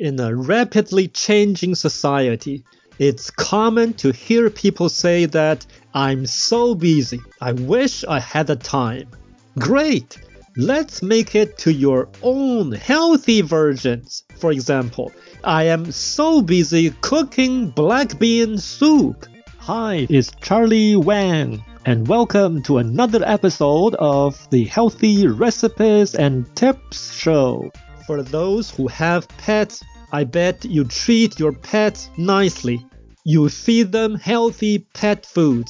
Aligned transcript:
In 0.00 0.18
a 0.18 0.34
rapidly 0.34 1.08
changing 1.08 1.74
society, 1.74 2.64
it's 2.98 3.30
common 3.30 3.92
to 4.00 4.12
hear 4.12 4.48
people 4.48 4.88
say 4.88 5.26
that 5.26 5.66
I'm 5.92 6.24
so 6.24 6.74
busy, 6.74 7.20
I 7.42 7.52
wish 7.52 8.02
I 8.04 8.18
had 8.18 8.46
the 8.46 8.56
time. 8.56 9.10
Great! 9.58 10.16
Let's 10.56 11.02
make 11.02 11.34
it 11.34 11.58
to 11.58 11.70
your 11.74 12.08
own 12.22 12.72
healthy 12.72 13.42
versions. 13.42 14.24
For 14.38 14.52
example, 14.52 15.12
I 15.44 15.64
am 15.64 15.92
so 15.92 16.40
busy 16.40 16.94
cooking 17.02 17.68
black 17.68 18.18
bean 18.18 18.56
soup. 18.56 19.26
Hi, 19.58 20.06
it's 20.08 20.30
Charlie 20.40 20.96
Wang, 20.96 21.62
and 21.84 22.08
welcome 22.08 22.62
to 22.62 22.78
another 22.78 23.20
episode 23.26 23.96
of 23.96 24.48
the 24.48 24.64
Healthy 24.64 25.26
Recipes 25.26 26.14
and 26.14 26.46
Tips 26.56 27.14
Show. 27.14 27.70
For 28.10 28.24
those 28.24 28.72
who 28.72 28.88
have 28.88 29.28
pets, 29.38 29.84
I 30.10 30.24
bet 30.24 30.64
you 30.64 30.82
treat 30.82 31.38
your 31.38 31.52
pets 31.52 32.10
nicely. 32.16 32.84
You 33.22 33.48
feed 33.48 33.92
them 33.92 34.16
healthy 34.16 34.80
pet 34.94 35.24
food 35.24 35.68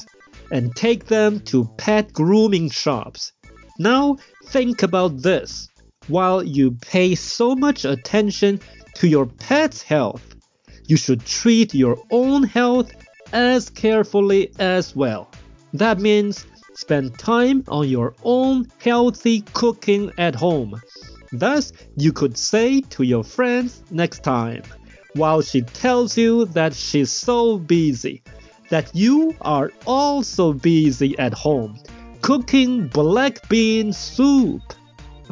and 0.51 0.75
take 0.75 1.05
them 1.05 1.41
to 1.41 1.69
pet 1.77 2.11
grooming 2.13 2.71
shops. 2.71 3.31
Now 3.77 4.17
think 4.45 4.81
about 4.81 5.21
this. 5.21 5.69
While 6.07 6.41
you 6.41 6.71
pay 6.71 7.13
so 7.13 7.53
much 7.55 7.85
attention 7.85 8.59
to 8.95 9.07
your 9.07 9.27
pet's 9.27 9.83
health, 9.83 10.33
you 10.87 10.97
should 10.97 11.23
treat 11.23 11.75
your 11.75 11.99
own 12.09 12.41
health 12.41 12.91
as 13.31 13.69
carefully 13.69 14.51
as 14.57 14.95
well. 14.95 15.29
That 15.73 15.99
means 15.99 16.47
spend 16.73 17.19
time 17.19 17.63
on 17.67 17.87
your 17.87 18.15
own 18.23 18.65
healthy 18.79 19.41
cooking 19.53 20.11
at 20.17 20.33
home 20.33 20.81
Thus, 21.31 21.71
you 21.95 22.11
could 22.11 22.37
say 22.37 22.81
to 22.81 23.03
your 23.03 23.23
friends 23.23 23.83
next 23.91 24.23
time, 24.23 24.63
while 25.13 25.41
she 25.41 25.61
tells 25.61 26.17
you 26.17 26.45
that 26.45 26.73
she's 26.73 27.11
so 27.11 27.57
busy, 27.57 28.21
that 28.69 28.93
you 28.95 29.35
are 29.41 29.71
also 29.85 30.53
busy 30.53 31.17
at 31.19 31.33
home, 31.33 31.77
cooking 32.21 32.87
black 32.87 33.47
bean 33.49 33.93
soup. 33.93 34.61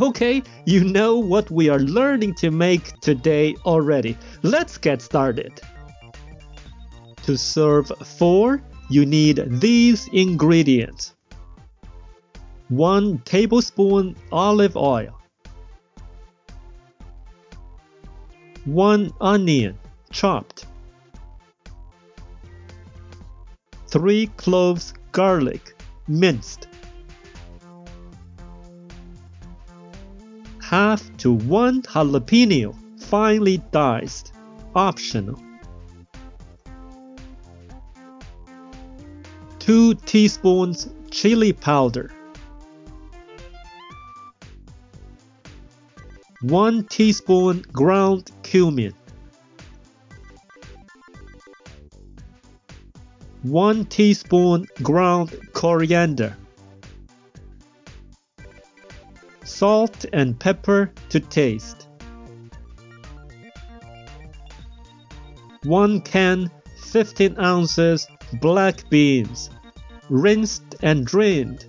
Okay, 0.02 0.41
you 0.66 0.83
know 0.83 1.17
what 1.17 1.52
we 1.52 1.69
are 1.69 1.80
learning 1.80 2.34
to 2.36 2.52
make 2.52 3.00
today 3.02 3.56
already. 3.66 4.17
Let's 4.44 4.78
get 4.78 5.02
started. 5.02 5.59
To 7.23 7.38
serve 7.38 7.88
four, 8.06 8.61
you 8.89 9.06
need 9.06 9.44
these 9.59 10.08
ingredients 10.13 11.13
1 12.69 13.19
tablespoon 13.19 14.16
olive 14.31 14.78
oil, 14.78 15.19
1 18.70 19.12
onion 19.20 19.75
chopped, 20.12 20.67
3 23.88 24.28
cloves 24.38 24.94
garlic 25.12 25.75
minced, 26.08 26.67
half 30.62 31.02
to 31.17 31.34
1 31.34 31.81
jalapeno 31.81 32.75
finely 33.00 33.58
diced, 33.72 34.34
optional. 34.75 35.42
2 39.58 39.95
teaspoons 39.95 40.88
chili 41.09 41.53
powder 41.53 42.12
1 46.41 46.85
teaspoon 46.85 47.61
ground 47.73 48.31
cumin, 48.43 48.93
1 53.41 53.85
teaspoon 53.87 54.65
ground 54.81 55.37
coriander, 55.51 56.37
salt 59.44 60.05
and 60.13 60.39
pepper 60.39 60.89
to 61.09 61.19
taste, 61.19 61.89
1 65.63 65.99
can 66.01 66.49
15 66.78 67.38
ounces 67.38 68.07
black 68.39 68.89
beans, 68.89 69.49
rinsed 70.07 70.78
and 70.81 71.05
drained 71.05 71.69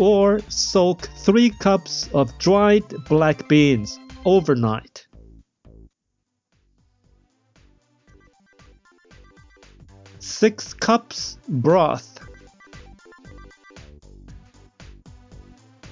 or 0.00 0.40
soak 0.48 1.02
3 1.02 1.50
cups 1.50 2.08
of 2.14 2.36
dried 2.38 2.88
black 3.04 3.46
beans 3.50 4.00
overnight. 4.24 5.06
Six 10.18 10.72
cups 10.72 11.36
broth. 11.48 12.18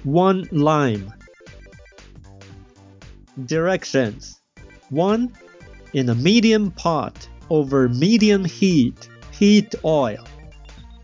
One 0.05 0.49
lime. 0.53 1.13
Directions 3.45 4.41
1. 4.89 5.33
In 5.93 6.09
a 6.09 6.15
medium 6.15 6.71
pot 6.71 7.29
over 7.51 7.91
medium 7.91 8.47
heat, 8.47 9.07
heat 9.33 9.75
oil. 9.85 10.25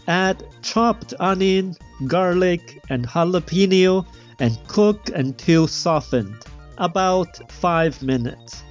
Add 0.08 0.42
chopped 0.62 1.12
onion, 1.20 1.76
garlic, 2.06 2.82
and 2.90 3.06
jalapeno 3.06 4.06
and 4.38 4.58
cook 4.66 5.08
until 5.14 5.66
softened, 5.66 6.44
about 6.78 7.50
5 7.52 8.02
minutes. 8.02 8.62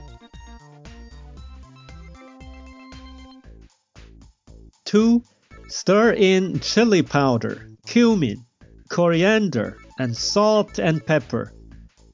2. 4.85 5.23
Stir 5.69 6.11
in 6.11 6.59
chili 6.59 7.01
powder, 7.01 7.67
cumin, 7.87 8.45
coriander, 8.89 9.79
and 9.97 10.15
salt 10.15 10.77
and 10.77 11.03
pepper. 11.05 11.51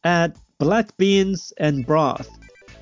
Add 0.03 0.37
black 0.59 0.95
beans 0.97 1.51
and 1.57 1.85
broth. 1.85 2.29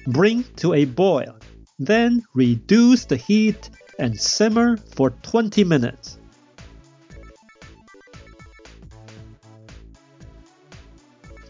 Bring 0.05 0.43
to 0.57 0.73
a 0.73 0.85
boil. 0.85 1.35
Then 1.79 2.23
reduce 2.33 3.05
the 3.05 3.17
heat 3.17 3.69
and 3.97 4.19
simmer 4.19 4.77
for 4.77 5.09
20 5.09 5.63
minutes. 5.63 6.16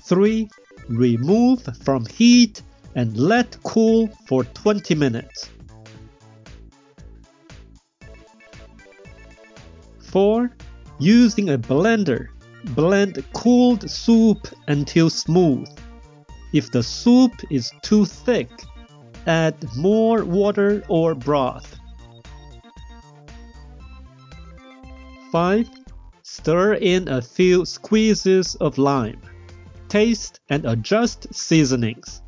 3. 0.08 0.48
Remove 0.88 1.62
from 1.82 2.06
heat 2.06 2.62
and 2.96 3.18
let 3.18 3.62
cool 3.64 4.08
for 4.26 4.46
20 4.46 4.96
minutes. 4.96 5.50
4. 10.00 10.50
Using 11.00 11.50
a 11.50 11.58
blender, 11.58 12.28
blend 12.74 13.22
cooled 13.34 13.90
soup 13.90 14.48
until 14.70 15.10
smooth. 15.10 15.68
If 16.54 16.72
the 16.72 16.84
soup 16.84 17.34
is 17.52 17.74
too 17.82 18.06
thick, 18.06 18.50
add 19.28 19.58
more 19.76 20.24
water 20.24 20.84
or 20.88 21.16
broth. 21.16 21.78
5. 25.34 25.70
Stir 26.24 26.76
in 26.76 27.10
a 27.10 27.22
few 27.22 27.66
squeezes 27.66 28.56
of 28.56 28.78
lime 28.78 29.20
taste, 29.90 30.40
and 30.50 30.66
adjust 30.66 31.34
seasonings. 31.34 32.22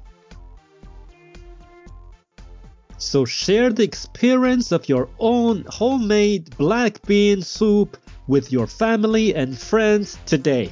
So 2.97 3.24
share 3.24 3.72
the 3.72 3.84
experience 3.84 4.74
of 4.74 4.90
your 4.90 5.08
own 5.20 5.64
homemade 5.69 6.58
black 6.58 7.02
bean 7.06 7.42
soup 7.42 7.98
with 8.28 8.52
your 8.52 8.68
family 8.68 9.34
and 9.34 9.58
friends 9.58 10.19
today. 10.25 10.72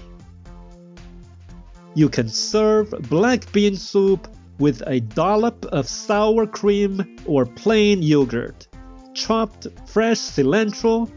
You 1.95 2.09
can 2.09 2.27
serve 2.27 2.91
black 3.09 3.51
bean 3.53 3.77
soup 3.77 4.27
with 4.59 4.83
a 4.85 4.99
dollop 4.99 5.65
of 5.67 5.87
sour 5.87 6.45
cream 6.45 7.17
or 7.25 7.45
plain 7.45 8.03
yogurt, 8.03 8.67
chopped 9.13 9.67
fresh 9.85 10.19
cilantro, 10.19 11.09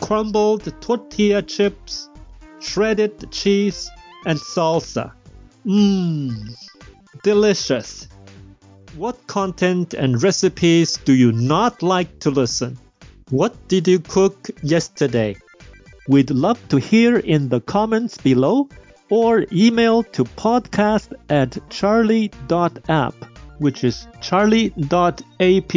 crumbled 0.00 0.72
tortilla 0.82 1.42
chips, 1.42 2.10
shredded 2.60 3.30
cheese, 3.32 3.90
and 4.26 4.38
salsa. 4.38 5.12
Mmm, 5.64 6.54
delicious. 7.22 8.08
What 8.96 9.26
content 9.26 9.94
and 9.94 10.22
recipes 10.22 10.98
do 10.98 11.14
you 11.14 11.32
not 11.32 11.82
like 11.82 12.18
to 12.20 12.30
listen? 12.30 12.78
What 13.30 13.68
did 13.68 13.88
you 13.88 13.98
cook 14.00 14.50
yesterday? 14.62 15.36
We'd 16.08 16.30
love 16.30 16.58
to 16.68 16.76
hear 16.76 17.16
in 17.18 17.48
the 17.48 17.60
comments 17.60 18.18
below 18.18 18.68
or 19.08 19.46
email 19.52 20.02
to 20.02 20.24
podcast 20.24 21.12
at 21.30 21.56
charlie.app, 21.70 23.14
which 23.58 23.84
is 23.84 24.08
charlie.app. 24.20 25.72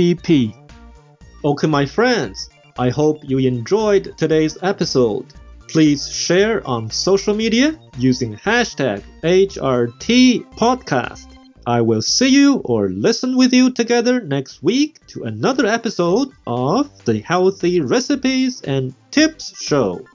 Okay, 1.45 1.67
my 1.67 1.85
friends, 1.85 2.49
I 2.77 2.89
hope 2.89 3.19
you 3.23 3.37
enjoyed 3.37 4.17
today's 4.17 4.57
episode. 4.61 5.25
Please 5.67 6.09
share 6.09 6.65
on 6.67 6.89
social 6.89 7.35
media 7.35 7.77
using 7.97 8.35
hashtag 8.35 9.03
HRT 9.23 10.45
Podcast. 10.55 11.27
I 11.67 11.81
will 11.81 12.01
see 12.01 12.29
you 12.29 12.57
or 12.65 12.89
listen 12.89 13.35
with 13.35 13.51
you 13.51 13.71
together 13.71 14.21
next 14.21 14.61
week 14.61 15.05
to 15.07 15.23
another 15.23 15.65
episode 15.65 16.29
of 16.45 17.03
the 17.05 17.19
Healthy 17.19 17.81
Recipes 17.81 18.61
and 18.61 18.93
Tips 19.09 19.59
Show. 19.59 20.05